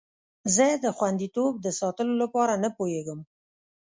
[0.55, 3.19] زه د خوندیتوب د ساتلو لپاره نه پوهیږم.